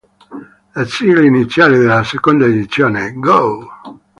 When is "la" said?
0.73-0.83